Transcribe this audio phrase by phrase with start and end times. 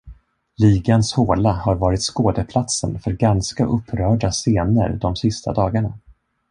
[0.57, 5.93] Ligans håla har varit skådeplatsen för ganska upprörda scener de sista dagarna.